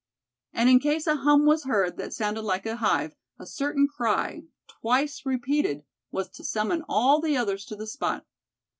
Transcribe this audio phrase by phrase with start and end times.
[0.51, 4.41] And in case a hum was heard that sounded like a hive, a certain cry,
[4.67, 8.25] twice repeated, was to summon all the others to the spot.